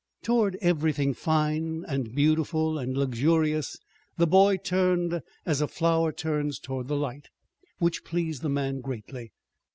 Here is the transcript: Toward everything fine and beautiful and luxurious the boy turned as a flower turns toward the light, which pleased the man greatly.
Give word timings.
Toward 0.23 0.55
everything 0.61 1.13
fine 1.13 1.85
and 1.87 2.15
beautiful 2.15 2.79
and 2.79 2.97
luxurious 2.97 3.77
the 4.17 4.25
boy 4.25 4.57
turned 4.57 5.21
as 5.45 5.61
a 5.61 5.67
flower 5.67 6.11
turns 6.11 6.57
toward 6.57 6.87
the 6.87 6.97
light, 6.97 7.29
which 7.77 8.03
pleased 8.03 8.41
the 8.41 8.49
man 8.49 8.79
greatly. 8.81 9.31